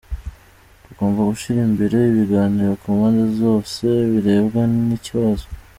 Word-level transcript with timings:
Tugomba 0.85 1.21
gushyira 1.29 1.59
imbere 1.69 1.97
ibiganiro 2.11 2.71
ku 2.81 2.87
mpande 2.97 3.25
zose 3.41 3.83
zirebwa 4.11 4.61
n’ikibazo. 4.87 5.45